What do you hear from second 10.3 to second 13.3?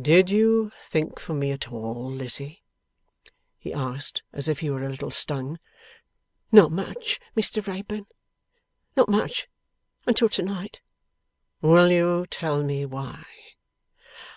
night.' 'Will you tell me why?